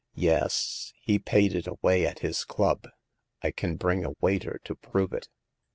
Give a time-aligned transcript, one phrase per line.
[0.15, 2.87] Yes, he paid it away at his club:
[3.43, 5.27] I can bring a waiter to prove it."